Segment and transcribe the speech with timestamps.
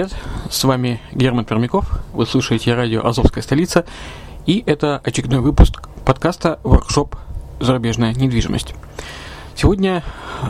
[0.00, 0.16] привет,
[0.48, 3.84] с вами Герман Пермяков, вы слушаете радио «Азовская столица»,
[4.46, 7.16] и это очередной выпуск подкаста «Воркшоп.
[7.60, 8.74] Зарубежная недвижимость».
[9.54, 10.02] Сегодня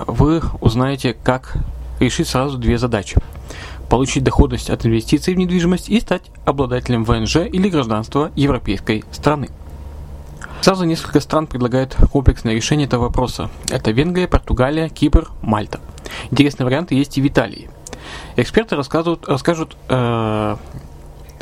[0.07, 1.57] вы узнаете, как
[1.99, 3.17] решить сразу две задачи.
[3.89, 9.49] Получить доходность от инвестиций в недвижимость и стать обладателем ВНЖ или гражданства европейской страны.
[10.61, 13.51] Сразу несколько стран предлагают комплексное решение этого вопроса.
[13.69, 15.81] Это Венгрия, Португалия, Кипр, Мальта.
[16.31, 17.69] Интересные варианты есть и в Италии.
[18.37, 20.57] Эксперты рассказывают, расскажут э,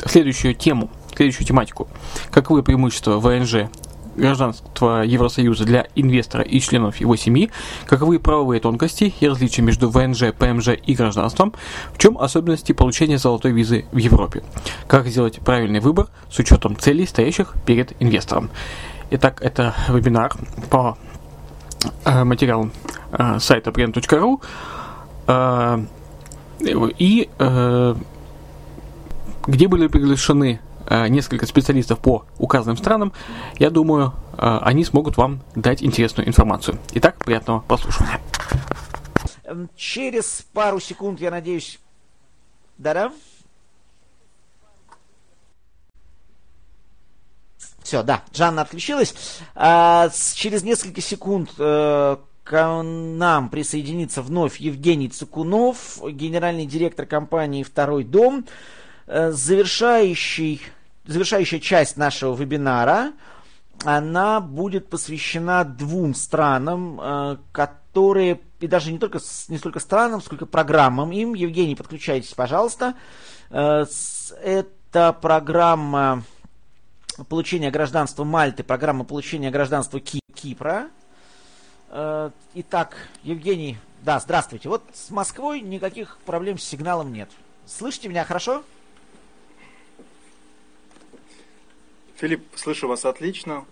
[0.05, 1.87] следующую тему, следующую тематику.
[2.31, 3.69] Каковы преимущества ВНЖ
[4.15, 7.49] гражданства Евросоюза для инвестора и членов его семьи,
[7.85, 11.53] каковы правовые тонкости и различия между ВНЖ, ПМЖ и гражданством,
[11.93, 14.43] в чем особенности получения золотой визы в Европе,
[14.87, 18.49] как сделать правильный выбор с учетом целей, стоящих перед инвестором.
[19.11, 20.33] Итак, это вебинар
[20.69, 20.97] по
[22.05, 22.71] э, материалам
[23.11, 24.41] э, сайта prem.ru
[26.59, 27.95] и э,
[29.47, 30.59] где были приглашены
[30.89, 33.13] Э, несколько специалистов по указанным странам,
[33.59, 36.79] я думаю, э, они смогут вам дать интересную информацию.
[36.93, 38.19] Итак, приятного прослушивания.
[39.43, 41.79] Эм, через пару секунд, я надеюсь,
[42.79, 43.13] да-да?
[47.83, 49.13] Все, да, Жанна отключилась.
[49.53, 52.17] А, через несколько секунд э,
[52.49, 58.45] к нам присоединится вновь Евгений Цукунов, генеральный директор компании «Второй дом»,
[59.05, 60.59] завершающий
[61.09, 63.13] завершающая часть нашего вебинара,
[63.83, 70.45] она будет посвящена двум странам, э, которые, и даже не только не столько странам, сколько
[70.45, 71.33] программам им.
[71.33, 72.95] Евгений, подключайтесь, пожалуйста.
[73.49, 73.85] Э,
[74.43, 76.23] это программа
[77.27, 80.89] получения гражданства Мальты, программа получения гражданства Кипра.
[81.91, 84.69] Э, итак, Евгений, да, здравствуйте.
[84.69, 87.29] Вот с Москвой никаких проблем с сигналом нет.
[87.65, 88.63] Слышите меня хорошо?
[92.15, 93.65] Филипп, слышу вас отлично.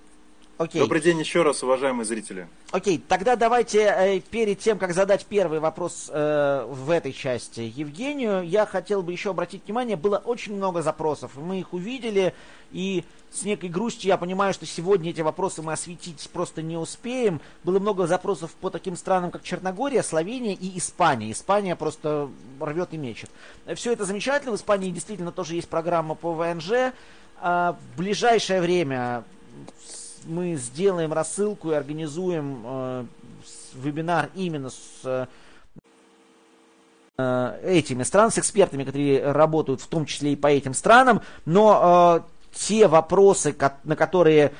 [0.57, 0.81] Окей.
[0.81, 2.47] Добрый день еще раз, уважаемые зрители.
[2.71, 8.41] Окей, тогда давайте э, перед тем, как задать первый вопрос э, в этой части Евгению,
[8.41, 12.33] я хотел бы еще обратить внимание, было очень много запросов, мы их увидели,
[12.71, 17.39] и с некой грустью я понимаю, что сегодня эти вопросы мы осветить просто не успеем.
[17.63, 21.31] Было много запросов по таким странам, как Черногория, Словения и Испания.
[21.31, 23.29] Испания просто рвет и мечет.
[23.75, 26.93] Все это замечательно, в Испании действительно тоже есть программа по ВНЖ,
[27.39, 29.23] а в ближайшее время
[30.27, 33.05] мы сделаем рассылку и организуем э,
[33.73, 35.27] вебинар именно с
[37.17, 42.23] э, этими странами, с экспертами, которые работают в том числе и по этим странам, но
[42.23, 44.53] э, те вопросы, на которые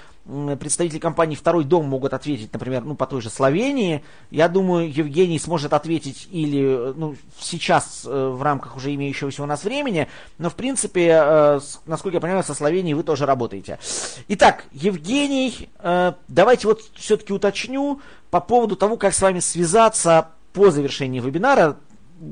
[0.59, 4.03] представители компании «Второй дом» могут ответить, например, ну, по той же Словении.
[4.29, 9.63] Я думаю, Евгений сможет ответить или ну, сейчас э, в рамках уже имеющегося у нас
[9.63, 10.07] времени,
[10.37, 13.79] но, в принципе, э, насколько я понимаю, со Словенией вы тоже работаете.
[14.27, 20.71] Итак, Евгений, э, давайте вот все-таки уточню по поводу того, как с вами связаться по
[20.71, 21.77] завершении вебинара.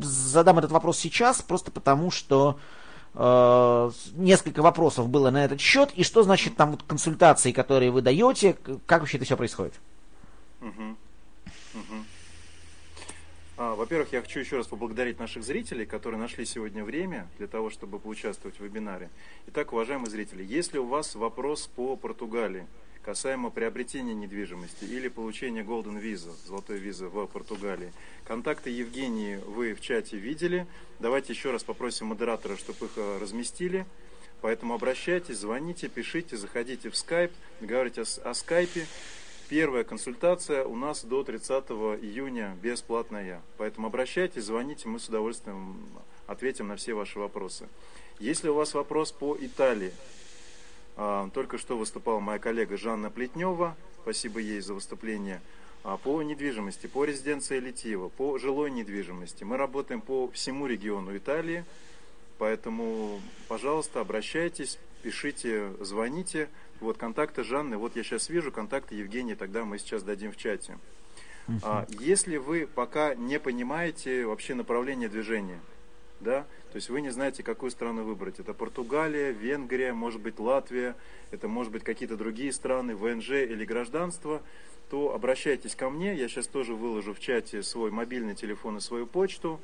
[0.02, 2.60] Задам этот вопрос сейчас, просто потому что Э,
[3.16, 8.58] несколько вопросов было на этот счет, и что значит там вот консультации, которые вы даете,
[8.86, 9.74] как вообще это все происходит?
[13.58, 17.70] А, во-первых, я хочу еще раз поблагодарить наших зрителей, которые нашли сегодня время для того,
[17.70, 19.10] чтобы поучаствовать в вебинаре.
[19.48, 22.68] Итак, уважаемые зрители, если у вас вопрос по Португалии,
[23.06, 27.94] касаемо приобретения недвижимости или получения Golden Visa, золотой визы в Португалии.
[28.24, 30.66] Контакты Евгении вы в чате видели.
[31.00, 33.86] Давайте еще раз попросим модератора, чтобы их э, разместили.
[34.42, 37.32] Поэтому обращайтесь, звоните, пишите, заходите в Skype,
[37.62, 38.88] говорите о, о скайпе.
[39.50, 41.52] Первая консультация у нас до 30
[42.02, 43.44] июня бесплатная.
[43.58, 45.80] Поэтому обращайтесь, звоните, мы с удовольствием
[46.26, 47.68] ответим на все ваши вопросы.
[48.18, 49.94] Если у вас вопрос по Италии,
[50.96, 55.42] только что выступала моя коллега Жанна Плетнева, спасибо ей за выступление,
[55.84, 59.44] а, по недвижимости, по резиденции Литива, по жилой недвижимости.
[59.44, 61.64] Мы работаем по всему региону Италии,
[62.40, 66.50] поэтому, пожалуйста, обращайтесь, пишите, звоните.
[66.80, 70.78] Вот контакты Жанны, вот я сейчас вижу, контакты Евгения, тогда мы сейчас дадим в чате.
[71.48, 71.86] Uh-huh.
[72.00, 75.60] Если вы пока не понимаете вообще направление движения,
[76.20, 78.40] да, то есть вы не знаете, какую страну выбрать.
[78.40, 80.96] Это Португалия, Венгрия, может быть Латвия,
[81.32, 84.42] это может быть какие-то другие страны, ВНЖ или гражданство,
[84.90, 86.16] то обращайтесь ко мне.
[86.16, 89.60] Я сейчас тоже выложу в чате свой мобильный телефон и свою почту.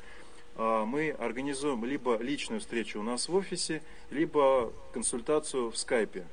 [0.55, 6.25] А, мы организуем либо личную встречу у нас в офисе, либо консультацию в скайпе.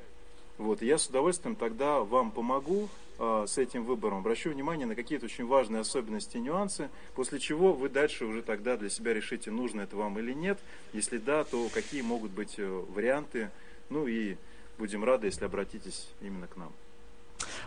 [0.57, 4.19] Вот, я с удовольствием тогда вам помогу, с этим выбором.
[4.19, 8.77] Обращу внимание на какие-то очень важные особенности и нюансы, после чего вы дальше уже тогда
[8.77, 10.57] для себя решите, нужно это вам или нет.
[10.93, 13.49] Если да, то какие могут быть э, варианты.
[13.89, 14.37] Ну и
[14.77, 16.71] будем рады, если обратитесь именно к нам.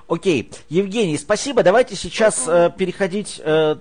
[0.09, 1.63] Окей, Евгений, спасибо.
[1.63, 3.77] Давайте сейчас э, переходить э,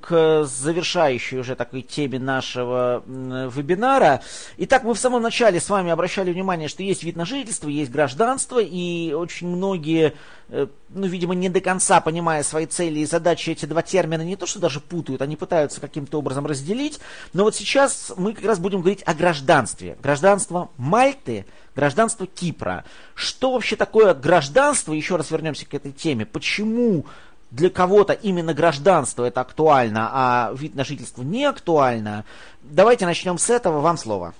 [0.00, 4.20] к завершающей уже такой теме нашего э, вебинара.
[4.58, 7.90] Итак, мы в самом начале с вами обращали внимание, что есть вид на жительство, есть
[7.90, 10.12] гражданство, и очень многие, э,
[10.50, 14.46] ну, видимо, не до конца понимая свои цели и задачи, эти два термина не то
[14.46, 17.00] что даже путают, они пытаются каким-то образом разделить.
[17.32, 19.96] Но вот сейчас мы как раз будем говорить о гражданстве.
[20.02, 22.84] Гражданство Мальты– гражданство Кипра.
[23.14, 24.92] Что вообще такое гражданство?
[24.92, 26.26] Еще раз вернемся к этой теме.
[26.26, 27.06] Почему
[27.50, 32.24] для кого-то именно гражданство это актуально, а вид на жительство не актуально?
[32.62, 33.80] Давайте начнем с этого.
[33.80, 34.34] Вам слово.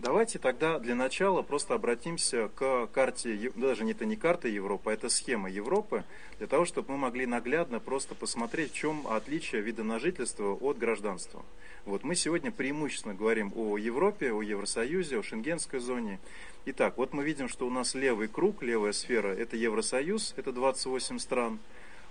[0.00, 4.94] Давайте тогда для начала просто обратимся к карте, даже не это не карта Европы, а
[4.94, 6.04] это схема Европы,
[6.38, 10.78] для того, чтобы мы могли наглядно просто посмотреть, в чем отличие вида на жительство от
[10.78, 11.44] гражданства.
[11.84, 16.20] Вот мы сегодня преимущественно говорим о Европе, о Евросоюзе, о Шенгенской зоне.
[16.64, 21.18] Итак, вот мы видим, что у нас левый круг, левая сфера– это Евросоюз, это 28
[21.18, 21.58] стран.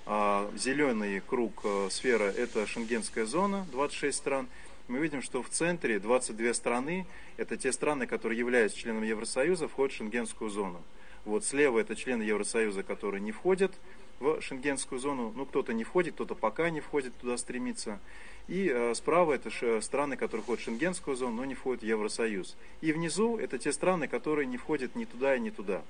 [0.05, 4.47] А зеленый круг, э, сфера– это Шенгенская зона, 26 стран–
[4.87, 9.93] мы видим, что в центре 22 страны, это те страны, которые являются членами Евросоюза, входят
[9.93, 10.81] в шенгенскую зону.
[11.25, 13.73] Вот слева это члены Евросоюза, которые не входят
[14.19, 15.33] в шенгенскую зону.
[15.35, 17.99] Ну, кто-то не входит, кто-то пока не входит, туда стремится.
[18.47, 21.85] И э, справа это ш, страны, которые входят в шенгенскую зону, но не входят в
[21.85, 22.55] Евросоюз.
[22.79, 25.81] И внизу это те страны, которые не входят ни туда и ни туда.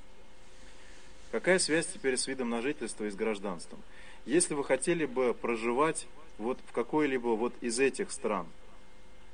[1.31, 3.79] Какая связь теперь с видом на жительство и с гражданством?
[4.25, 6.07] Если вы хотели бы проживать
[6.39, 8.47] вот в какой-либо вот из этих стран,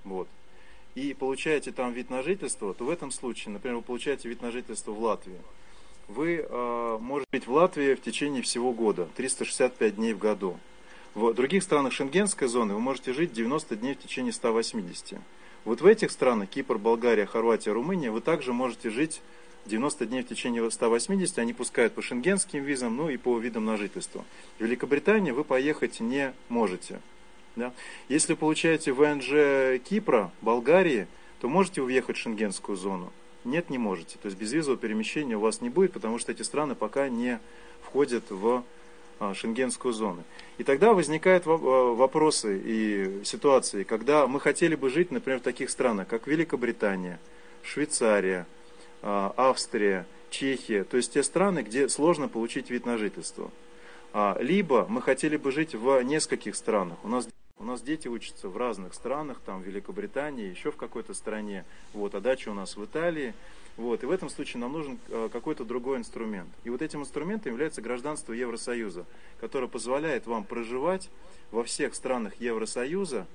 [0.03, 0.27] вот,
[0.95, 4.51] и получаете там вид на жительство, то в этом случае, например, вы получаете вид на
[4.51, 5.39] жительство в Латвии,
[6.07, 10.59] вы э, можете быть в Латвии в течение всего года, 365 дней в году.
[11.15, 15.19] В других странах шенгенской зоны вы можете жить 90 дней в течение 180.
[15.65, 19.21] Вот в этих странах, Кипр, Болгария, Хорватия, Румыния, вы также можете жить
[19.65, 23.77] 90 дней в течение 180, они пускают по шенгенским визам, ну и по видам на
[23.77, 24.25] жительство.
[24.57, 26.99] В Великобританию вы поехать не можете.
[27.55, 27.73] Да?
[28.09, 31.07] Если получаете ВНЖ Кипра, Болгарии,
[31.39, 33.11] то можете уехать в шенгенскую зону.
[33.43, 34.17] Нет, не можете.
[34.21, 37.39] То есть безвизового перемещения у вас не будет, потому что эти страны пока не
[37.81, 38.63] входят в
[39.19, 40.23] а, шенгенскую зону.
[40.57, 45.69] И тогда возникают а, вопросы и ситуации, когда мы хотели бы жить, например, в таких
[45.69, 47.19] странах, как Великобритания,
[47.61, 48.47] Швейцария,
[49.01, 53.51] а, Австрия, Чехия, то есть те страны, где сложно получить вид на жительство.
[54.39, 56.97] Либо мы хотели бы жить в нескольких странах.
[57.03, 57.27] У нас
[57.63, 62.13] у нас дети учатся в разных странах, там в Великобритании, еще в какой-то стране, вот,
[62.13, 63.33] а дача у нас в Италии.
[63.77, 66.49] Вот, и в этом случае нам нужен э, какой-то другой инструмент.
[66.65, 69.05] И вот этим инструментом является гражданство Евросоюза,
[69.39, 71.09] которое позволяет вам проживать
[71.51, 73.25] во всех странах Евросоюза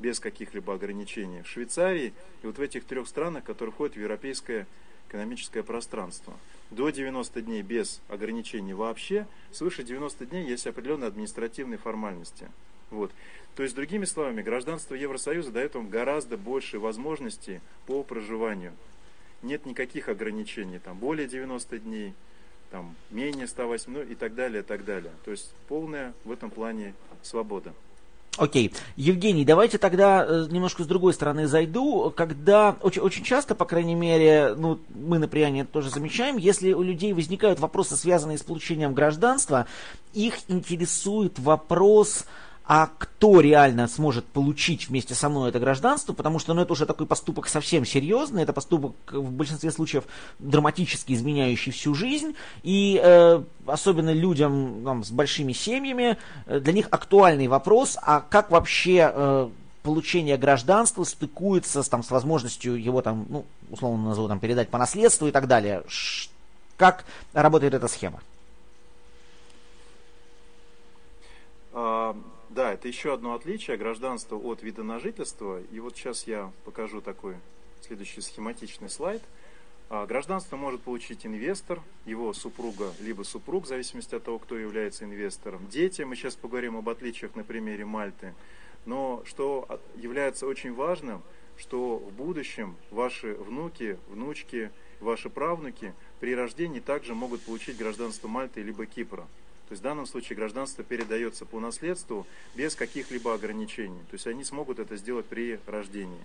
[0.00, 2.12] без каких-либо ограничений, в Швейцарии
[2.42, 4.66] и вот в этих трех странах, которые входят в европейское
[5.08, 6.34] экономическое пространство.
[6.70, 12.48] До 90 дней без ограничений вообще, свыше 90 дней есть определенные административные формальности.
[12.90, 13.12] Вот.
[13.56, 18.72] То есть, другими словами, гражданство Евросоюза дает вам гораздо больше возможностей по проживанию.
[19.42, 22.14] Нет никаких ограничений, там более 90 дней,
[22.70, 25.12] там менее 108, ну и так далее, и так далее.
[25.24, 27.74] То есть полная в этом плане свобода.
[28.36, 28.68] Окей.
[28.68, 28.76] Okay.
[28.96, 32.12] Евгений, давайте тогда э, немножко с другой стороны зайду.
[32.16, 36.72] Когда очень, очень часто, по крайней мере, ну, мы на Прияне это тоже замечаем, если
[36.72, 39.66] у людей возникают вопросы, связанные с получением гражданства,
[40.14, 42.24] их интересует вопрос
[42.72, 46.86] а кто реально сможет получить вместе со мной это гражданство, потому что ну, это уже
[46.86, 50.04] такой поступок совсем серьезный, это поступок в большинстве случаев
[50.38, 56.86] драматически изменяющий всю жизнь, и э, особенно людям там, с большими семьями, э, для них
[56.92, 59.48] актуальный вопрос, а как вообще э,
[59.82, 64.78] получение гражданства стыкуется с, там, с возможностью его там, ну, условно назову, там, передать по
[64.78, 65.82] наследству и так далее.
[65.88, 66.30] Ш
[66.76, 68.20] как работает эта схема?
[71.72, 72.14] А,
[72.50, 75.62] да, это еще одно отличие гражданства от вида на жительство.
[75.70, 77.36] И вот сейчас я покажу такой
[77.80, 79.22] следующий схематичный слайд.
[79.88, 85.04] А, гражданство может получить инвестор, его супруга, либо супруг, в зависимости от того, кто является
[85.04, 85.66] инвестором.
[85.68, 88.34] Дети, мы сейчас поговорим об отличиях на примере Мальты.
[88.84, 91.22] Но что является очень важным,
[91.56, 98.62] что в будущем ваши внуки, внучки, ваши правнуки при рождении также могут получить гражданство Мальты
[98.62, 99.28] либо Кипра.
[99.70, 104.00] То есть в данном случае гражданство передается по наследству без каких-либо ограничений.
[104.10, 106.18] То есть они смогут это сделать при рождении.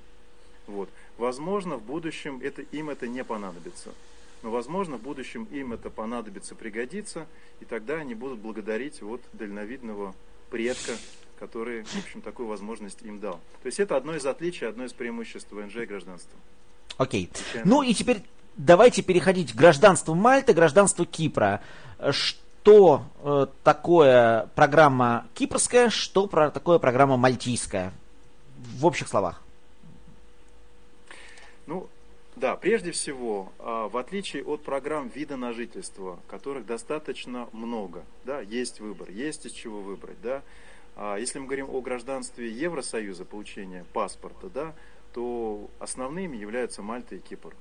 [0.65, 0.89] Вот.
[1.19, 3.93] Возможно, в будущем это, им это не понадобится.
[4.41, 7.27] Но, возможно, в будущем им это понадобится, пригодится,
[7.59, 10.15] и тогда они будут благодарить вот дальновидного
[10.49, 10.93] предка,
[11.37, 13.39] который, в общем, такую возможность им дал.
[13.61, 16.39] То есть это одно из отличий, одно из преимуществ ВНЖ и гражданства.
[16.97, 17.29] Окей.
[17.53, 17.61] Okay.
[17.63, 18.23] Ну и теперь
[18.57, 21.61] давайте переходить к гражданству Мальты, гражданству Кипра.
[22.09, 27.93] Что э, такое программа кипрская, что про такое программа мальтийская?
[28.77, 29.41] В общих словах.
[31.67, 31.87] Ну,
[32.35, 38.41] да, прежде всего, а, в отличие от программ вида на жительство, которых достаточно много, да,
[38.41, 40.41] есть выбор, есть из чего выбрать, да.
[40.97, 44.73] А если мы говорим о гражданстве Евросоюза, получения паспорта, да,
[45.13, 47.55] то основными являются Мальта и Кипр,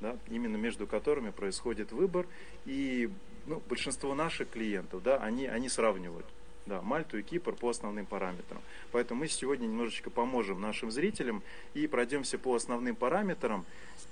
[0.00, 2.26] да, именно между которыми происходит выбор,
[2.66, 3.10] и
[3.48, 6.26] ну, большинство наших клиентов, да, они, они сравнивают
[6.66, 8.60] да, Мальту и Кипр по основным параметрам.
[8.92, 11.42] Поэтому мы сегодня немножечко поможем нашим зрителям
[11.74, 13.64] и пройдемся по основным параметрам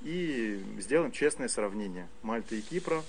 [0.03, 3.03] и сделаем честное сравнение Мальты и Кипра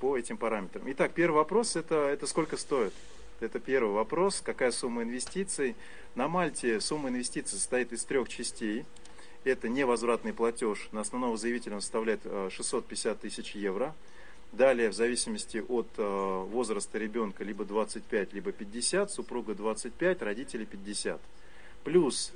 [0.00, 0.82] по этим параметрам.
[0.92, 2.92] Итак, первый вопрос это, это сколько стоит?
[3.40, 4.40] Это первый вопрос.
[4.44, 5.76] Какая сумма инвестиций?
[6.16, 8.84] На Мальте сумма инвестиций состоит из трех частей.
[9.44, 13.94] Это невозвратный платеж на основного заявителя он составляет 650 э, тысяч евро.
[14.52, 21.20] Далее, в зависимости от э, возраста ребенка, либо 25, либо 50, супруга 25, родители 50.
[21.84, 22.32] Плюс,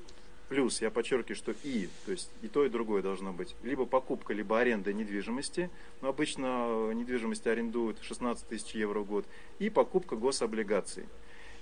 [0.50, 3.56] плюс, я подчеркиваю, что и, то есть и то, и другое должно быть.
[3.62, 5.70] Либо покупка, либо аренда недвижимости.
[6.02, 9.24] Но обычно э, недвижимость арендуют 16 тысяч евро в год.
[9.58, 11.06] И покупка гособлигаций.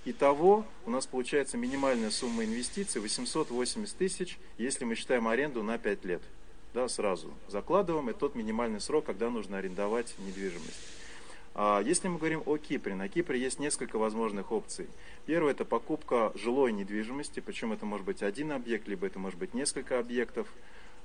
[0.03, 6.05] Итого у нас получается минимальная сумма инвестиций 880 тысяч, если мы считаем аренду на 5
[6.05, 6.21] лет
[6.73, 10.79] да, сразу закладываем, и тот минимальный срок, когда нужно арендовать недвижимость.
[11.53, 14.87] А если мы говорим о Кипре, на Кипре есть несколько возможных опций.
[15.25, 19.53] Первое– это покупка жилой недвижимости, причем это может быть один объект, либо это может быть
[19.53, 20.47] несколько объектов.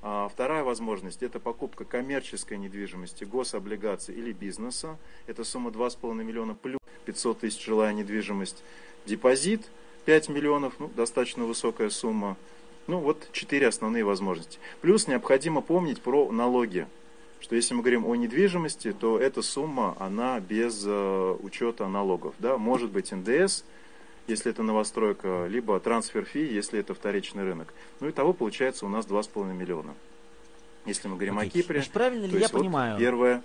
[0.02, 4.98] А вторая возможность– это покупка коммерческой недвижимости, гособлигаций или бизнеса.
[5.26, 8.62] Это сумма 2,5 миллиона плюс 500 тысяч жилая недвижимость.
[9.04, 9.68] Депозит
[10.04, 12.36] 5 миллионов, ну, достаточно высокая сумма.
[12.86, 14.58] Ну вот четыре основные возможности.
[14.80, 16.86] Плюс необходимо помнить про налоги.
[17.40, 22.34] Что если мы говорим о недвижимости, то эта сумма, она без э, учета налогов.
[22.38, 22.56] Да?
[22.58, 23.62] Может быть НДС,
[24.26, 27.72] если это новостройка, либо трансфер-фи, если это вторичный рынок.
[28.00, 29.94] Ну и того получается у нас 2,5 миллиона.
[30.86, 31.46] Если мы говорим okay.
[31.46, 31.76] о Кипре.
[31.76, 32.98] Значит, правильно ли я вот понимаю?
[32.98, 33.42] Первое.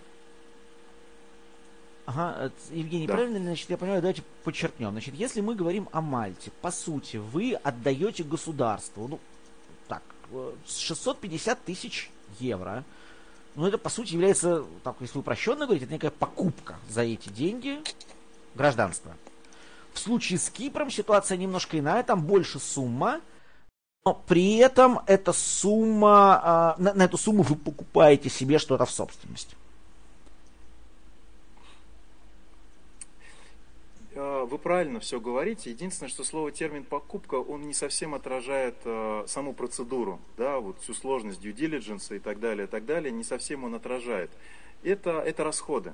[2.06, 3.14] Ага, Евгений, да.
[3.14, 4.92] правильно значит, я понимаю, давайте подчеркнем.
[4.92, 9.20] Значит, если мы говорим о Мальте, по сути, вы отдаете государству, ну,
[10.68, 12.84] 650 тысяч евро.
[13.56, 17.82] Ну, это, по сути, является, так, если упрощенно говорить, это некая покупка за эти деньги
[18.56, 19.16] гражданства.
[19.94, 23.20] В случае с Кипром ситуация немножко иная, там больше сумма,
[24.06, 29.56] но при этом эта сумма, на, на эту сумму вы покупаете себе что-то в собственность.
[34.46, 35.72] Вы правильно все говорите.
[35.72, 40.94] Единственное, что слово термин покупка, он не совсем отражает э, саму процедуру, да, вот всю
[40.94, 44.30] сложность due diligence и так далее, и так далее, не совсем он отражает.
[44.84, 45.94] Это, это расходы.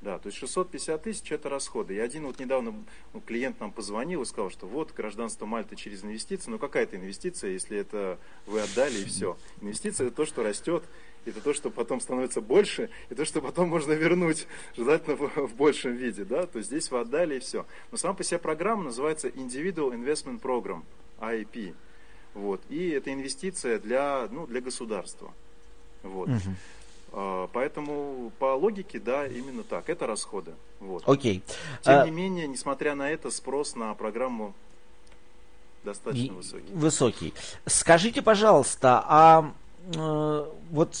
[0.00, 1.96] Да, то есть 650 тысяч это расходы.
[1.96, 2.72] И один вот недавно
[3.12, 6.52] ну, клиент нам позвонил и сказал, что вот гражданство Мальты через инвестиции.
[6.52, 9.36] Ну какая это инвестиция, если это вы отдали и все.
[9.60, 10.84] Инвестиция это то, что растет
[11.24, 15.54] это то, что потом становится больше, и то, что потом можно вернуть, желательно в, в
[15.54, 17.66] большем виде, да, то есть здесь вы отдали и все.
[17.90, 20.82] Но сама по себе программа называется Individual Investment Program,
[21.20, 21.74] IIP,
[22.34, 25.32] вот, и это инвестиция для, ну, для государства,
[26.02, 26.28] вот.
[26.28, 27.48] Угу.
[27.52, 29.88] Поэтому по логике, да, именно так.
[29.88, 30.52] Это расходы.
[30.78, 31.02] Вот.
[31.06, 31.42] Окей.
[31.82, 32.04] Тем а...
[32.04, 34.54] не менее, несмотря на это, спрос на программу
[35.84, 36.72] достаточно высокий.
[36.72, 37.34] Высокий.
[37.66, 39.52] Скажите, пожалуйста, а
[39.94, 40.96] вот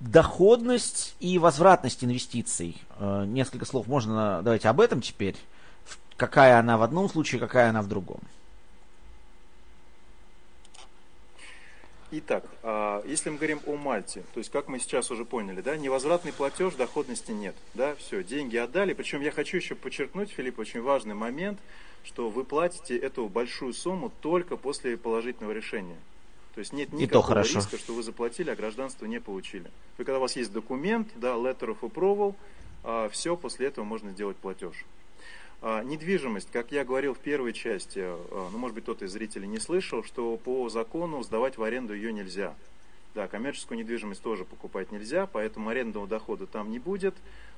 [0.00, 2.76] доходность и возвратность инвестиций.
[2.98, 5.36] Э, несколько слов можно давайте об этом теперь.
[6.16, 8.20] Какая она в одном случае, какая она в другом.
[12.12, 15.76] Итак, а, если мы говорим о Мальте, то есть, как мы сейчас уже поняли, да,
[15.76, 18.94] невозвратный платеж, доходности нет, да, все, деньги отдали.
[18.94, 21.60] Причем я хочу еще подчеркнуть, Филипп, очень важный момент,
[22.02, 25.96] что вы платите эту большую сумму только после положительного решения.
[26.54, 29.70] То есть нет никакого риска, что вы заплатили, а гражданство не получили.
[29.98, 32.34] Вы когда у вас есть документ, да, letter of approval,
[32.82, 34.84] а, все, после этого можно сделать платеж.
[35.62, 39.46] А, недвижимость, как я говорил в первой части, а, ну, может быть, кто-то из зрителей
[39.46, 42.54] не слышал, что по закону сдавать в аренду ее нельзя.
[43.14, 47.14] Да, коммерческую недвижимость тоже покупать нельзя, поэтому арендного дохода там не будет,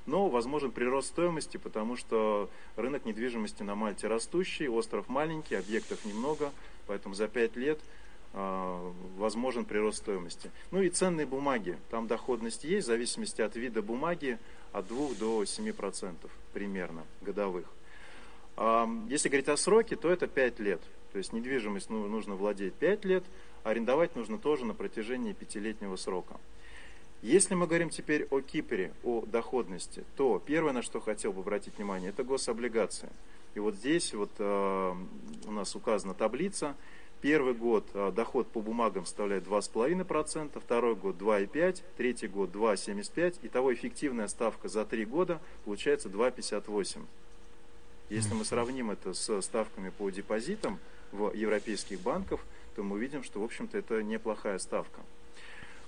[0.06, 6.52] но возможен прирост стоимости, потому что рынок недвижимости на Мальте растущий, остров маленький, объектов немного,
[6.86, 7.78] поэтому за 5 лет
[8.32, 10.50] возможен прирост стоимости.
[10.70, 11.78] Ну и ценные бумаги.
[11.90, 14.38] Там доходность есть, в зависимости от вида бумаги,
[14.72, 16.14] от 2 до 7%
[16.52, 17.66] примерно годовых.
[18.56, 20.80] А, если говорить о сроке, то это 5 лет.
[21.12, 23.24] То есть недвижимость ну, нужно владеть 5 лет,
[23.64, 26.36] арендовать нужно тоже на протяжении пятилетнего срока.
[27.20, 31.76] Если мы говорим теперь о Кипре, о доходности, то первое, на что хотел бы обратить
[31.76, 33.10] внимание, это гособлигации.
[33.54, 34.94] И вот здесь вот э,
[35.46, 36.74] у нас указана таблица.
[37.22, 43.38] Первый год э, доход по бумагам составляет 2,5%, второй год 2,5%, третий год 2,75%.
[43.42, 47.00] Итого эффективная ставка за три года получается 2,58%.
[48.10, 50.80] Если мы сравним это с ставками по депозитам
[51.12, 52.40] в европейских банках,
[52.74, 55.00] то мы увидим, что, в общем-то, это неплохая ставка.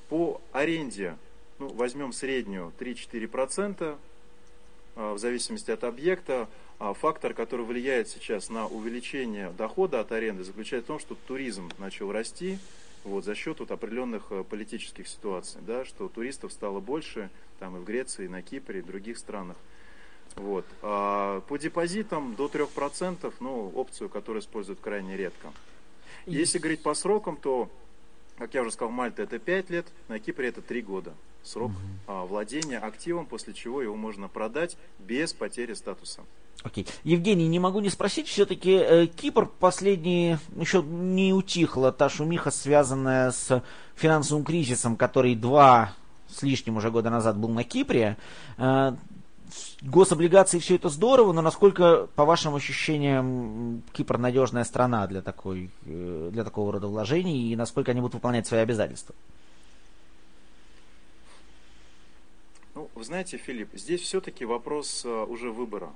[0.08, 1.16] По аренде,
[1.58, 3.98] ну, возьмем среднюю 3-4%,
[4.96, 6.48] а, в зависимости от объекта.
[6.78, 11.70] А фактор, который влияет сейчас на увеличение дохода от аренды, заключается в том, что туризм
[11.78, 12.58] начал расти
[13.04, 17.80] вот, за счет вот определенных э, политических ситуаций, да, что туристов стало больше там, и
[17.80, 19.56] в Греции, и на Кипре, и в других странах.
[20.36, 20.64] Вот.
[20.82, 25.52] А по депозитам до 3%, ну, опцию, которую используют крайне редко.
[26.26, 27.70] Если говорить по срокам, то,
[28.38, 31.14] как я уже сказал, Мальта это 5 лет, на Кипре это 3 года.
[31.42, 31.78] Срок угу.
[32.06, 36.22] а, владения активом, после чего его можно продать без потери статуса.
[36.62, 36.86] Окей.
[37.02, 43.32] Евгений, не могу не спросить, все-таки э, Кипр последний еще не утихла та шумиха, связанная
[43.32, 43.62] с
[43.94, 45.94] финансовым кризисом, который два
[46.28, 48.16] с лишним уже года назад был на Кипре.
[48.56, 48.92] Э,
[49.82, 56.30] гособлигации все это здорово, но насколько, по вашим ощущениям, Кипр надежная страна для, такой, э,
[56.32, 59.14] для такого рода вложений и насколько они будут выполнять свои обязательства?
[62.74, 65.90] Ну, вы знаете, Филипп, здесь все-таки вопрос э, уже выбора.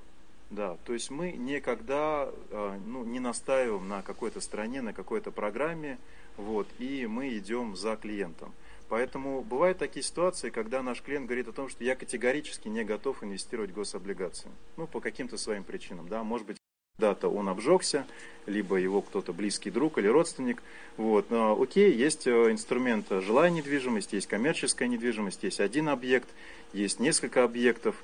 [0.50, 5.98] Да, то есть мы никогда э, ну, не настаиваем на какой-то стране, на какой-то программе,
[6.36, 8.52] вот, и мы идем за клиентом.
[8.88, 13.22] Поэтому бывают такие ситуации, когда наш клиент говорит о том, что я категорически не готов
[13.22, 14.48] инвестировать в гособлигации.
[14.78, 16.56] Ну, по каким-то своим причинам, да, может быть,
[16.98, 18.06] когда-то он обжегся,
[18.46, 20.62] либо его кто-то близкий друг или родственник.
[20.96, 21.30] Вот.
[21.30, 26.28] Но окей, есть э, инструмент жилая недвижимость, есть коммерческая недвижимость, есть один объект,
[26.72, 27.94] есть несколько объектов.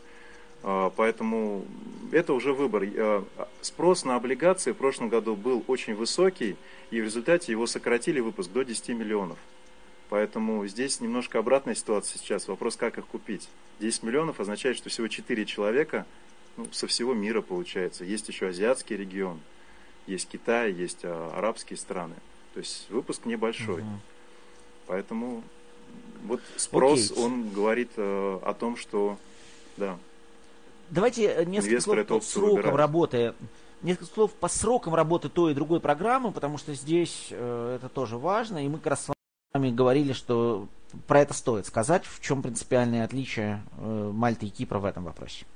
[0.66, 1.64] А, поэтому
[2.10, 2.84] это уже выбор.
[2.84, 3.22] Э,
[3.60, 6.56] спрос на облигации в прошлом году был очень высокий,
[6.90, 9.38] и в результате его сократили выпуск до 10 миллионов.
[10.08, 12.48] Поэтому здесь немножко обратная ситуация сейчас.
[12.48, 13.48] Вопрос, как их купить.
[13.80, 16.06] 10 миллионов означает, что всего 4 человека
[16.56, 18.04] ну, со всего мира получается.
[18.04, 19.40] Есть еще азиатский регион,
[20.06, 22.14] есть Китай, есть а, арабские страны.
[22.54, 23.82] То есть выпуск небольшой.
[23.82, 24.00] Угу.
[24.86, 25.42] Поэтому
[26.22, 27.22] вот спрос, Окей.
[27.22, 29.18] он говорит э, о том, что
[29.76, 29.98] да.
[30.90, 32.76] Давайте э, несколько слов по срокам выбирает.
[32.76, 33.34] работы.
[33.82, 38.16] Несколько слов по срокам работы той и другой программы, потому что здесь э, это тоже
[38.16, 39.08] важно, и мы как раз
[39.54, 40.66] вами говорили, что
[41.06, 45.46] про это стоит сказать, в чем принципиальное отличие э, Мальты и Кипра в этом вопросе.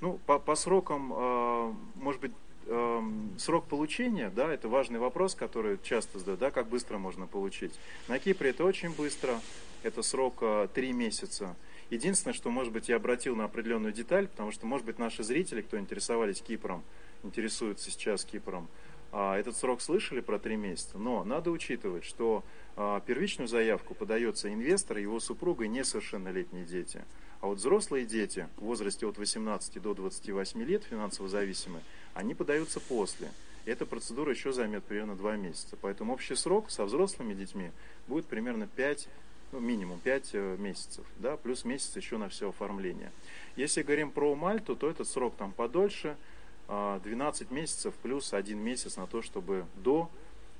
[0.00, 2.32] Ну, по, по срокам, э, может быть,
[2.66, 3.02] э,
[3.38, 7.72] срок получения, да, это важный вопрос, который часто задают, да, как быстро можно получить.
[8.08, 9.40] На Кипре это очень быстро,
[9.82, 11.56] это срок э, 3 месяца.
[11.90, 15.60] Единственное, что, может быть, я обратил на определенную деталь, потому что, может быть, наши зрители,
[15.60, 16.82] кто интересовались Кипром,
[17.22, 18.68] интересуются сейчас Кипром,
[19.12, 22.44] а, этот срок слышали про три месяца, но надо учитывать, что
[22.76, 27.04] а, первичную заявку подается инвестор его супруга и несовершеннолетние дети.
[27.42, 31.82] А вот взрослые дети в возрасте от 18 до 28 лет, финансово зависимые,
[32.14, 33.30] они подаются после.
[33.64, 35.76] И эта процедура еще займет примерно 2 месяца.
[35.80, 37.70] Поэтому общий срок со взрослыми детьми
[38.08, 39.08] будет примерно 5,
[39.52, 43.12] ну, минимум 5 э, месяцев, да, плюс месяц еще на все оформление.
[43.56, 46.16] Если говорим про Мальту, то этот срок там подольше–
[46.68, 50.10] 12 а, месяцев плюс один месяц на то, чтобы до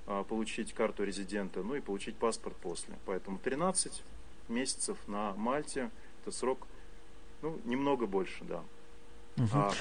[0.06, 2.94] а, получить карту резидента, ну и получить паспорт после.
[3.06, 4.02] Поэтому 13
[4.48, 5.90] месяцев на Мальте,
[6.22, 6.66] это срок,
[7.40, 8.62] ну, немного больше, да.
[9.38, 9.48] Угу.
[9.54, 9.72] А,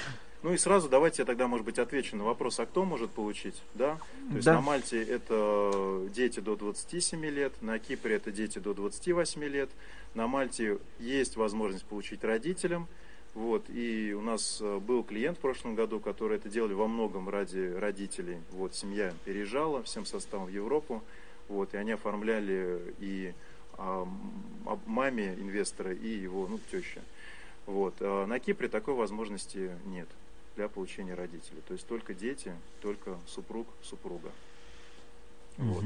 [0.42, 3.62] ну и сразу давайте я тогда, может быть, отвечу на вопрос, а кто может получить,
[3.74, 3.98] да?
[4.28, 4.54] То есть да.
[4.54, 9.70] на Мальте это дети до 27 лет, на Кипре это дети до 28 лет,
[10.14, 12.88] на Мальте есть возможность получить родителям,
[13.34, 17.30] вот, и у нас э, был клиент в прошлом году, который это делали во многом
[17.30, 18.38] ради родителей.
[18.50, 21.02] Вот, семья переезжала всем составом в Европу,
[21.48, 23.32] вот, и они оформляли и
[23.78, 24.06] а,
[24.86, 27.00] маме инвестора, и его, ну, теща.
[27.64, 27.94] Вот.
[28.00, 30.08] А на Кипре такой возможности нет
[30.56, 31.62] для получения родителей.
[31.66, 34.30] То есть только дети, только супруг, супруга.
[35.56, 35.64] Mm-hmm.
[35.64, 35.84] Вот.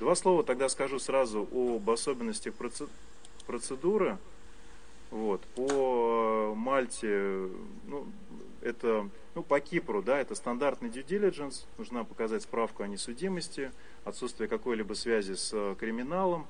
[0.00, 2.54] Два слова тогда скажу сразу об особенностях
[3.46, 4.18] процедуры.
[5.10, 5.42] Вот.
[5.54, 7.48] По Мальте,
[7.86, 8.06] ну,
[8.62, 13.72] это, ну, по Кипру, да, это стандартный due diligence, нужно показать справку о несудимости,
[14.04, 16.46] отсутствие какой-либо связи с криминалом.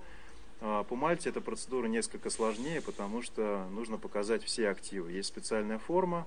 [0.60, 5.10] А по Мальте эта процедура несколько сложнее, потому что нужно показать все активы.
[5.10, 6.24] Есть специальная форма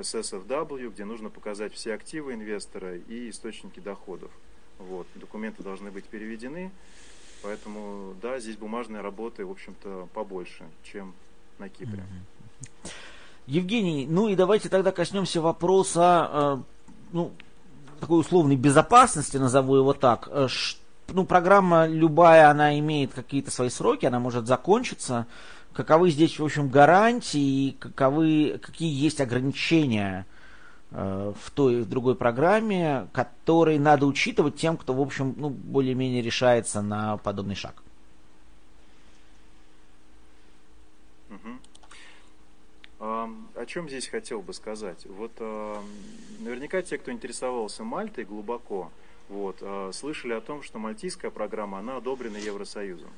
[0.00, 4.30] SSFW, где нужно показать все активы инвестора и источники доходов.
[4.78, 5.06] Вот.
[5.14, 6.70] Документы должны быть переведены.
[7.42, 11.14] Поэтому, да, здесь бумажной работы, в общем-то, побольше, чем
[11.58, 12.04] на Кипре.
[13.46, 16.56] Евгений, ну и давайте тогда коснемся вопроса, э,
[17.12, 17.32] ну,
[18.00, 20.28] такой условной безопасности, назову его так.
[20.30, 20.48] Э,
[21.08, 25.26] ну, программа любая, она имеет какие-то свои сроки, она может закончиться.
[25.72, 30.26] Каковы здесь, в общем, гарантии, каковы, какие есть ограничения
[30.90, 35.50] э, в той и в другой программе, которые надо учитывать тем, кто, в общем, ну,
[35.50, 37.82] более-менее решается на подобный шаг?
[43.58, 45.04] О чем здесь хотел бы сказать?
[45.06, 45.32] Вот
[46.38, 48.90] наверняка те, кто интересовался Мальтой глубоко,
[49.28, 53.10] вот, а, слышали о том, что мальтийская программа, она одобрена Евросоюзом.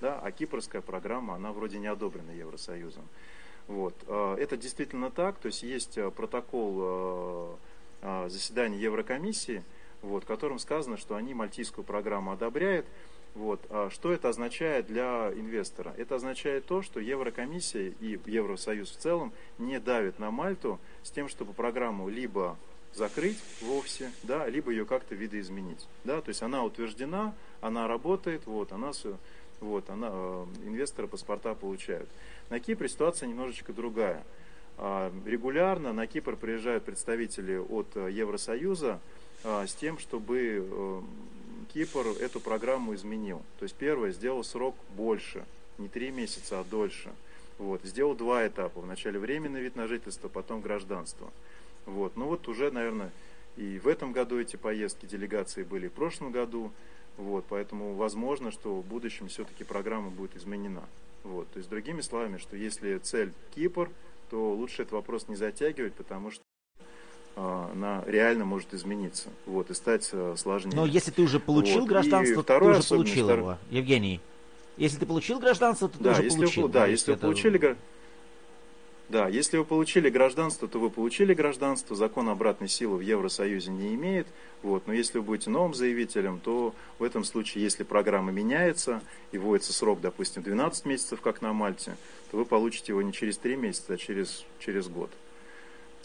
[0.00, 3.06] Да, а кипрская программа, она вроде не одобрена Евросоюзом.
[3.66, 3.94] Вот.
[4.06, 7.58] А, это действительно так, то есть есть а, протокол
[8.28, 9.62] заседания Еврокомиссии,
[10.00, 12.86] вот, в котором сказано, что они мальтийскую программу одобряют.
[13.34, 13.60] Вот.
[13.68, 15.94] А что это означает для инвестора?
[15.98, 21.28] Это означает то, что Еврокомиссия и Евросоюз в целом не давит на Мальту с тем,
[21.28, 22.56] чтобы программу либо
[22.94, 25.86] закрыть вовсе, да, либо ее как-то видоизменить.
[26.04, 28.92] Да, то есть она утверждена, она работает, вот, она,
[29.60, 32.08] вот, она, э, инвесторы паспорта получают.
[32.48, 34.24] На Кипре ситуация немножечко другая.
[34.78, 39.00] Э, регулярно на Кипр приезжают представители от э, Евросоюза
[39.44, 41.00] э, с тем, чтобы э,
[41.74, 43.42] Кипр эту программу изменил.
[43.58, 45.44] То есть первое, сделал срок больше,
[45.78, 47.10] не три месяца, а дольше.
[47.58, 48.80] Вот, сделал два этапа.
[48.80, 51.30] Вначале временный вид на жительство, потом гражданство.
[51.84, 52.16] Вот.
[52.16, 53.10] Ну вот уже, наверное,
[53.58, 56.72] и в этом году эти поездки делегации были, и в прошлом году.
[57.20, 60.82] Вот, поэтому возможно, что в будущем все-таки программа будет изменена.
[61.22, 63.90] Вот, то есть, другими словами, что если цель Кипр,
[64.30, 66.42] то лучше этот вопрос не затягивать, потому что
[67.36, 70.74] а, она реально может измениться вот, и стать а, сложнее.
[70.74, 71.90] Но если ты уже получил вот.
[71.90, 73.38] гражданство, то ты уже получил втор...
[73.38, 74.20] его, Евгений.
[74.78, 76.62] Если ты получил гражданство, то ты да, уже если получил.
[76.62, 77.76] Вы, да, если вы получили
[79.10, 83.94] да, если вы получили гражданство, то вы получили гражданство, закон обратной силы в Евросоюзе не
[83.96, 84.28] имеет.
[84.62, 89.38] Вот, но если вы будете новым заявителем, то в этом случае, если программа меняется и
[89.38, 91.96] вводится срок, допустим, 12 месяцев, как на Мальте,
[92.30, 95.10] то вы получите его не через 3 месяца, а через, через год.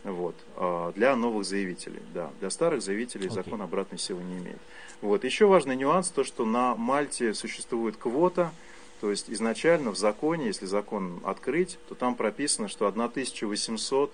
[0.03, 0.35] Вот.
[0.55, 2.31] А для новых заявителей, да.
[2.39, 3.33] Для старых заявителей okay.
[3.33, 4.59] закон обратной силы не имеет.
[5.01, 5.23] Вот.
[5.23, 8.51] Еще важный нюанс, то, что на Мальте существует квота–
[9.05, 14.11] то есть изначально в законе, если закон открыть, то там прописано, что 1800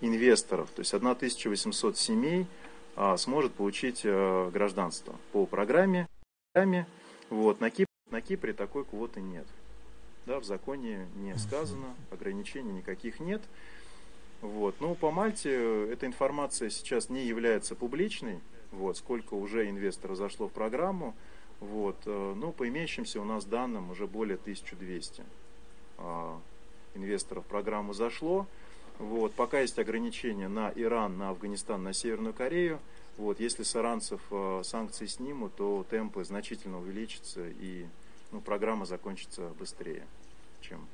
[0.00, 2.46] инвесторов, то есть 1800 семей
[2.96, 6.08] а, сможет получить а, гражданство по программе.
[7.28, 9.46] Вот, на, Кипре, на Кипре такой квоты нет.
[10.24, 13.42] Да, в законе не сказано, ограничений никаких нет.
[14.40, 14.74] Вот.
[14.80, 18.40] Ну, по Мальте эта информация сейчас не является публичной.
[18.72, 21.14] Вот, сколько уже инвесторов зашло в программу.
[21.60, 21.96] Вот.
[22.04, 25.22] Ну, по имеющимся у нас данным уже более 1200
[25.98, 26.38] а,
[26.94, 28.46] инвесторов в программу зашло.
[28.98, 29.32] Вот.
[29.34, 32.78] Пока есть ограничения на Иран, на Афганистан, на Северную Корею.
[33.16, 33.40] Вот.
[33.40, 37.86] Если с иранцев э, санкции снимут, то темпы значительно увеличатся и
[38.32, 40.04] ну, программа закончится быстрее,
[40.60, 40.86] чем...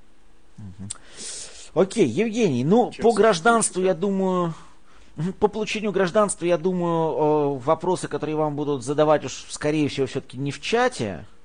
[1.74, 4.54] Окей, Евгений, ну, по гражданству, я думаю,
[5.38, 10.50] по получению гражданства, я думаю, вопросы, которые вам будут задавать уж, скорее всего, все-таки не
[10.50, 11.35] в чате, Э,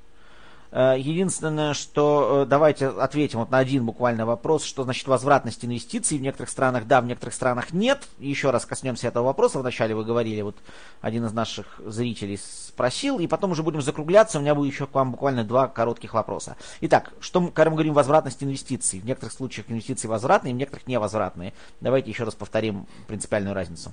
[0.71, 6.21] единственное, что э, давайте ответим вот на один буквально вопрос, что значит возвратность инвестиций в
[6.21, 8.07] некоторых странах да, в некоторых странах нет.
[8.19, 9.59] Еще раз коснемся этого вопроса.
[9.59, 10.55] Вначале вы говорили, вот
[11.01, 14.37] один из наших зрителей спросил, и потом уже будем закругляться.
[14.37, 16.55] У меня будет еще к вам буквально два коротких вопроса.
[16.79, 19.01] Итак, что когда мы говорим возвратность инвестиций?
[19.01, 21.53] В некоторых случаях инвестиции возвратные, в некоторых невозвратные.
[21.81, 23.91] Давайте еще раз повторим принципиальную разницу.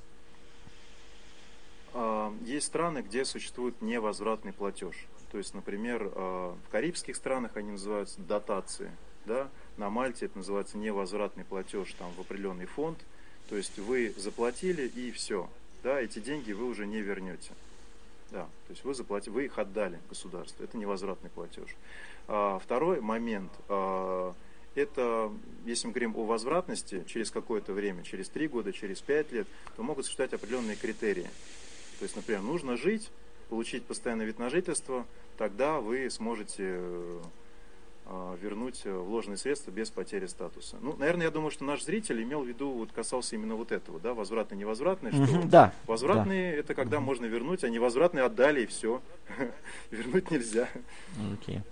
[2.01, 4.95] А, есть страны, где существует невозвратный платеж.
[5.33, 8.93] То есть, например, а, в карибских странах они называются дотации,
[9.27, 9.49] да?
[9.77, 12.99] на Мальте это называется невозвратный платеж там, в определенный фонд.
[13.49, 15.51] То есть вы заплатили и все.
[15.83, 17.51] Да, эти деньги вы уже не вернете.
[18.31, 20.63] Да, то есть вы заплатили, вы их отдали государству.
[20.63, 21.75] Это невозвратный платеж.
[22.29, 23.51] А, второй момент.
[24.75, 25.33] Это,
[25.65, 29.83] если мы говорим о возвратности, через какое-то время, через три года, через пять лет, то
[29.83, 31.29] могут существовать определенные критерии.
[31.99, 33.11] То есть, например, нужно жить,
[33.49, 35.07] получить постоянный вид на жительство,
[35.37, 36.79] тогда вы сможете
[38.09, 40.77] э, вернуть вложенные средства без потери статуса.
[40.81, 44.01] Ну, наверное, я думаю, что наш зритель имел в виду, вот касался именно вот этого,
[44.01, 46.59] да, возвратные, невозвратные, что mm-hmm, да, возвратные да.
[46.59, 47.01] это когда mm-hmm.
[47.01, 49.03] можно вернуть, а невозвратные отдали и все.
[49.91, 50.69] вернуть нельзя.
[51.17, 51.63] Okay.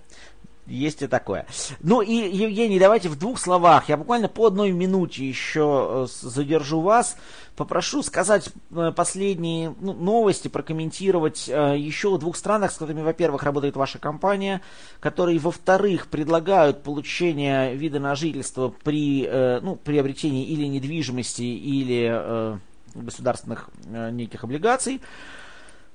[0.67, 1.45] Есть и такое.
[1.79, 6.81] Ну и, Евгений, давайте в двух словах, я буквально по одной минуте еще э, задержу
[6.81, 7.15] вас.
[7.55, 13.43] Попрошу сказать э, последние ну, новости, прокомментировать э, еще о двух странах, с которыми, во-первых,
[13.43, 14.61] работает ваша компания,
[14.99, 19.27] которые, во-вторых, предлагают получение вида на жительство при
[19.61, 22.59] ну, приобретении или недвижимости, или
[22.93, 25.01] государственных неких облигаций.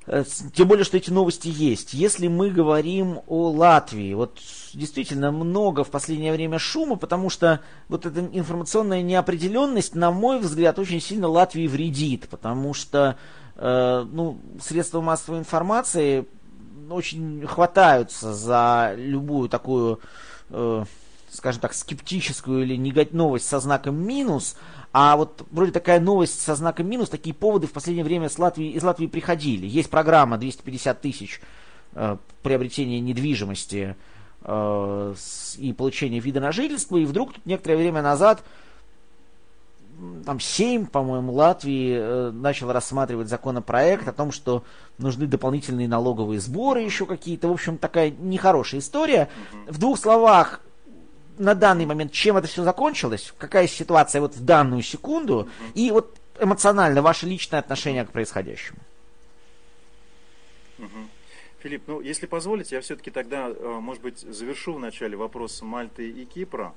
[0.07, 1.95] Э, тем более, что эти новости есть.
[1.95, 4.38] Если мы говорим о Латвии, вот
[4.75, 10.79] действительно много в последнее время шума, потому что вот эта информационная неопределенность, на мой взгляд,
[10.79, 13.17] очень сильно Латвии вредит, потому что
[13.57, 16.27] э, ну, средства массовой информации
[16.91, 20.01] очень хватаются за любую такую,
[20.51, 20.85] э,
[21.31, 24.57] скажем так, скептическую или негативную новость со знаком минус,
[24.93, 28.71] а вот вроде такая новость со знаком минус, такие поводы в последнее время с Латвии,
[28.73, 29.67] из Латвии приходили.
[29.67, 31.41] Есть программа 250 тысяч
[31.95, 33.97] э, приобретения недвижимости
[34.43, 38.45] э, с, и получения вида на жительство, и вдруг тут некоторое время назад
[40.25, 44.65] там 7, по-моему, Латвии э, начал рассматривать законопроект о том, что
[44.99, 47.49] нужны дополнительные налоговые сборы еще какие-то.
[47.49, 49.29] В общем, такая нехорошая история.
[49.69, 50.61] В двух словах,
[51.38, 56.16] на данный момент, чем это все закончилось, какая ситуация вот в данную секунду, и вот
[56.40, 58.79] эмоционально ваше личное отношение к происходящему.
[61.62, 66.25] Филипп, ну, если позволите, я все-таки тогда, э, может быть, завершу вначале вопрос Мальты и
[66.25, 66.75] Кипра,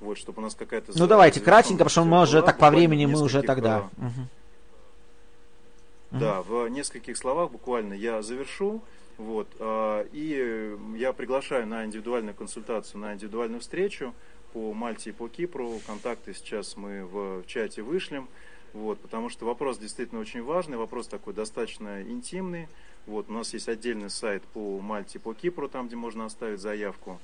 [0.00, 0.92] вот, чтобы у нас какая-то...
[0.96, 3.88] Ну, давайте, кратенько, потому что мы уже так по времени, мы уже тогда...
[3.96, 6.18] Угу.
[6.18, 8.82] Да, в нескольких словах буквально я завершу.
[9.16, 14.12] Вот, а, и я приглашаю на индивидуальную консультацию, на индивидуальную встречу
[14.52, 15.80] по Мальте и по Кипру.
[15.86, 18.28] Контакты сейчас мы в чате вышлем.
[18.72, 22.66] Вот, потому что вопрос действительно очень важный, вопрос такой достаточно интимный.
[23.06, 27.20] Вот, у нас есть отдельный сайт по Мальте по Кипру, там, где можно оставить заявку.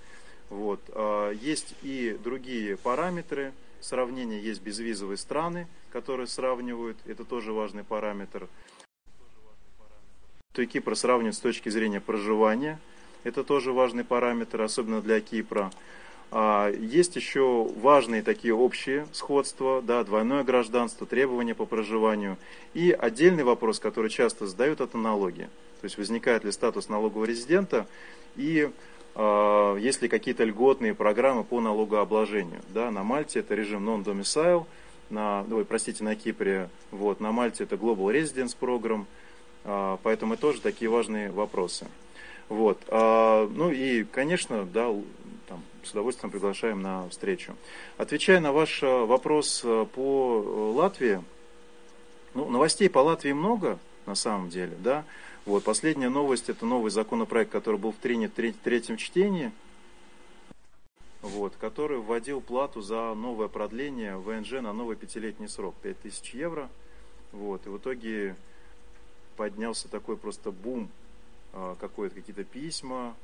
[0.48, 7.82] Вот, а, есть и другие параметры сравнения, есть безвизовые страны, которые сравнивают, это тоже важный
[7.82, 8.48] параметр
[10.52, 12.78] то Кипр сравнивают с точки зрения проживания.
[13.22, 15.70] Это тоже важный параметр, особенно для Кипра.
[16.32, 22.36] А, есть еще важные такие общие сходства, да, двойное гражданство, требования по проживанию.
[22.74, 25.48] И отдельный вопрос, который часто задают, это налоги.
[25.80, 27.86] То есть возникает ли статус налогового резидента
[28.36, 28.70] и
[29.14, 32.60] э, есть ли какие-то льготные программы по налогообложению.
[32.74, 34.66] Да, на Мальте это режим non-domicile,
[35.10, 39.04] на, ой, простите, на Кипре, вот, на Мальте это Global Residence Program–
[39.64, 41.86] поэтому это тоже такие важные вопросы.
[42.50, 42.82] Вот.
[42.88, 44.92] А, ну и, конечно, да,
[45.48, 47.56] там, с удовольствием приглашаем на встречу.
[47.96, 51.22] Отвечая на ваш э, вопрос по э, Латвии,
[52.34, 55.04] ну, новостей по Латвии много, на самом деле, да.
[55.46, 59.52] Вот, последняя новость, это новый законопроект, который был принят в третьем чтении,
[61.22, 66.68] вот, который вводил плату за новое продление ВНЖ на новый пятилетний срок, 5000 евро.
[67.32, 68.36] Вот, и в итоге
[69.36, 70.90] поднялся такой просто бум,
[71.52, 73.14] а, какое-то какие-то письма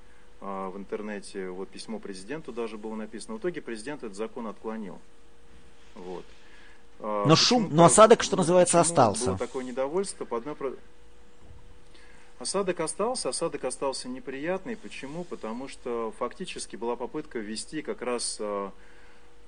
[0.40, 3.37] а, в интернете, вот письмо президенту даже было написано.
[3.37, 4.99] В итоге президент этот закон отклонил.
[5.95, 6.25] Вот.
[7.01, 9.27] А, но шум, но осадок, что называется, остался.
[9.27, 10.57] Было такое недовольство по одной
[12.38, 14.77] Осадок остался, осадок остался неприятный.
[14.77, 15.25] Почему?
[15.25, 18.40] Потому что фактически была попытка ввести как раз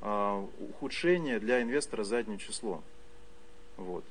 [0.01, 2.83] ухудшение для инвестора заднее число.
[3.77, 4.05] Вот.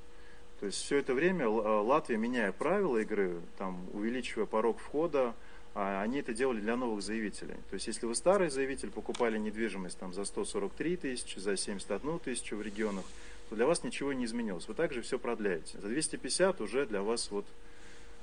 [0.60, 5.36] То есть все это время э, Латвия, меняя правила игры, там, увеличивая порог входа,
[5.76, 7.54] а они это делали для новых заявителей.
[7.70, 12.56] То есть если вы старый заявитель, покупали недвижимость там, за 143 тысячи, за 71 тысячу
[12.56, 13.06] в регионах,
[13.50, 14.67] то для вас ничего не изменилось.
[14.67, 15.78] Вы также все продляете.
[15.80, 17.46] За 250 уже для вас вот,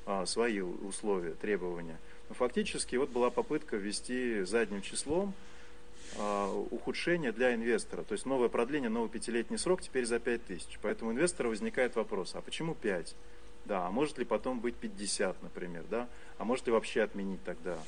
[0.05, 1.99] а, свои условия, требования.
[2.29, 5.33] Но фактически вот была попытка ввести задним числом
[6.17, 8.05] ухудшение для инвестора.
[8.05, 10.79] То есть новое продление, новый пятилетний срок теперь за 5 тысяч.
[10.83, 13.15] Поэтому у инвестора возникает вопрос, а почему 5?
[13.65, 16.09] Да, а может ли потом быть 50, например, да?
[16.39, 17.79] А может ли вообще отменить тогда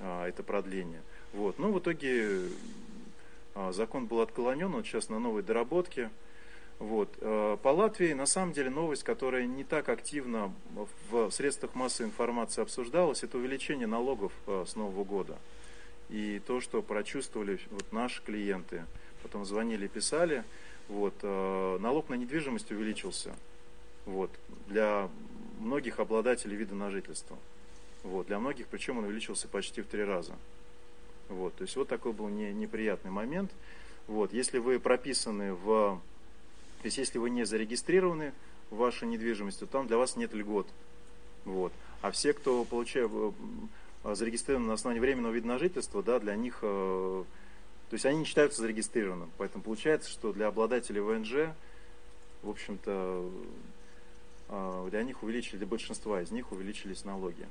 [0.00, 1.02] а, это продление?
[1.32, 1.58] Вот.
[1.58, 2.48] Ну, в итоге
[3.54, 6.10] а, закон был отклонен, он сейчас на новой доработке.
[6.78, 7.16] Вот.
[7.20, 10.52] По Латвии, на самом деле, новость, которая не так активно
[11.10, 15.38] в средствах массовой информации обсуждалась, это увеличение налогов с Нового года.
[16.12, 18.84] И то, что прочувствовали вот наши клиенты,
[19.22, 20.44] потом звонили, писали,
[20.88, 23.34] вот, э, налог на недвижимость увеличился
[24.04, 24.30] вот,
[24.66, 25.08] для
[25.58, 27.38] многих обладателей вида на жительство.
[28.02, 30.34] Вот, для многих, причем он увеличился почти в три раза.
[31.30, 33.50] Вот, то есть вот такой был не, неприятный момент.
[34.06, 35.98] Вот, если вы прописаны в...
[36.82, 38.34] То есть если вы не зарегистрированы
[38.68, 40.66] в вашей недвижимости, то там для вас нет льгот.
[41.46, 41.72] Вот.
[42.02, 43.10] А все, кто получает,
[44.04, 47.24] зарегистрированы на основании временного вида на жительство, да, для них, то
[47.90, 49.30] есть они не считаются зарегистрированным.
[49.38, 51.54] Поэтому получается, что для обладателей ВНЖ,
[52.42, 53.30] в общем-то,
[54.90, 57.46] для них увеличили, для большинства из них увеличились налоги.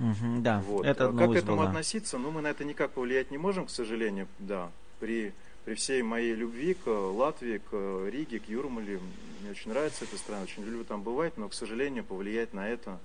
[0.00, 0.84] Угу, да, вот.
[0.84, 2.18] это Как к этому относиться?
[2.18, 4.70] Ну, мы на это никак повлиять не можем, к сожалению, да.
[4.98, 5.32] При,
[5.64, 9.00] при всей моей любви к Латвии, к Риге, к Юрмале,
[9.40, 12.98] мне очень нравится эта страна, очень люблю там бывать, но, к сожалению, повлиять на это,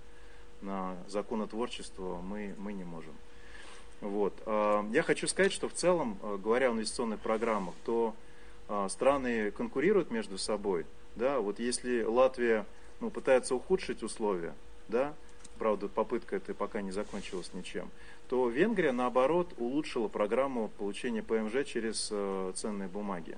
[0.61, 3.13] на законотворчество мы, мы не можем.
[4.01, 4.33] Вот.
[4.45, 8.13] А, я хочу сказать, что в целом, а, говоря о инвестиционных программах, то
[8.67, 10.85] а, страны конкурируют между собой.
[11.15, 11.39] Да?
[11.39, 12.65] Вот если Латвия
[12.99, 14.53] ну, пытается ухудшить условия,
[14.87, 15.13] да,
[15.57, 17.89] правда, попытка эта пока не закончилась ничем,
[18.29, 22.13] то Венгрия, наоборот, улучшила программу получения ПМЖ через
[22.57, 23.37] ценные бумаги.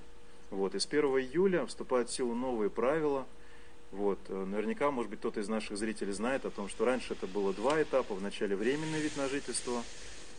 [0.50, 3.26] Вот, и с 1 июля вступают в силу новые правила.
[3.92, 7.26] Вот, э, наверняка, может быть, кто-то из наших зрителей знает о том, что раньше это
[7.26, 8.14] было два этапа.
[8.14, 9.82] Вначале временный вид на жительство,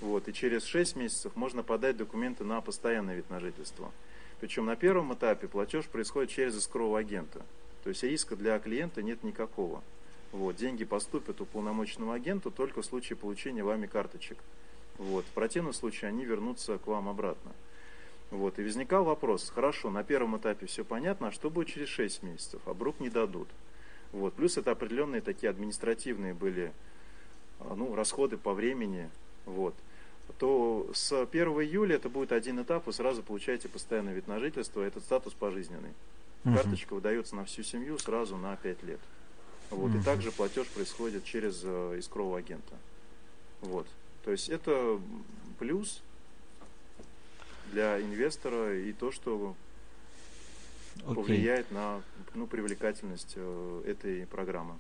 [0.01, 3.91] вот, и через 6 месяцев можно подать документы на постоянный вид на жительство.
[4.39, 7.45] Причем на первом этапе платеж происходит через искрового агента.
[7.84, 9.84] То есть риска для клиента нет никакого.
[10.32, 14.39] Вот, деньги поступят уполномоченному агенту только в случае получения вами карточек.
[14.97, 17.51] Вот, в противном случае они вернутся к вам обратно.
[18.32, 22.24] Вот, и возникал вопрос, хорошо, на первом этапе все понятно, а что будет через 6
[22.24, 22.61] месяцев?
[22.65, 23.47] А вдруг не дадут?
[24.11, 26.71] Вот, плюс это определенные такие административные были
[27.59, 29.09] а, ну, расходы по времени.
[29.45, 29.76] Вот
[30.38, 34.82] то с 1 июля это будет один этап, вы сразу получаете постоянный вид на жительство,
[34.82, 35.91] этот статус пожизненный.
[36.45, 36.55] Угу.
[36.55, 38.99] Карточка выдается на всю семью сразу на 5 лет.
[39.69, 42.76] Вот, mm И также платеж происходит через э, искрового агента.
[43.61, 43.88] Вот.
[44.24, 44.99] То есть это
[45.59, 46.01] плюс
[47.74, 49.55] для инвестора и то, что
[50.99, 51.15] okay.
[51.15, 52.01] повлияет на
[52.36, 54.76] ну, привлекательность э, этой программы.